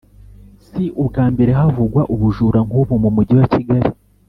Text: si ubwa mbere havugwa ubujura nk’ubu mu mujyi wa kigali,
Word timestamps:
si 0.65 0.83
ubwa 1.01 1.25
mbere 1.33 1.51
havugwa 1.59 2.01
ubujura 2.13 2.59
nk’ubu 2.67 2.93
mu 3.03 3.09
mujyi 3.15 3.33
wa 3.39 3.47
kigali, 3.53 3.89